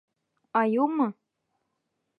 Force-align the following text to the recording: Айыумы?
Айыумы? 0.61 1.07